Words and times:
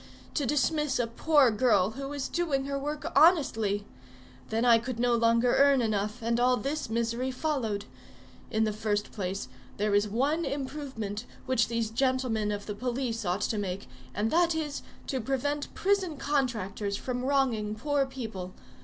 To 0.33 0.47
dismiss 0.47 0.97
a 0.97 1.05
poor 1.05 1.51
girl 1.51 1.91
who 1.91 2.11
is 2.11 2.27
doing 2.27 2.65
her 2.65 2.79
work 2.79 3.11
honestly! 3.15 3.85
Then 4.49 4.65
I 4.65 4.79
could 4.79 4.97
no 4.99 5.13
longer 5.13 5.55
earn 5.59 5.79
enough, 5.79 6.23
and 6.23 6.39
all 6.39 6.57
this 6.57 6.89
misery 6.89 7.29
followed. 7.29 7.85
In 8.49 8.63
the 8.63 8.73
first 8.73 9.11
place, 9.11 9.47
there 9.77 9.93
is 9.93 10.07
one 10.07 10.43
improvement 10.43 11.27
which 11.45 11.67
these 11.67 11.91
gentlemen 11.91 12.51
of 12.51 12.65
the 12.65 12.73
police 12.73 13.23
ought 13.25 13.41
to 13.41 13.59
make, 13.59 13.87
and 14.15 14.31
that 14.31 14.55
is, 14.55 14.81
to 15.05 15.21
prevent 15.21 15.71
prison 15.75 16.17
contractors 16.17 16.97
from 16.97 17.23
wronging 17.23 17.75
poor 17.75 18.07
people. 18.07 18.55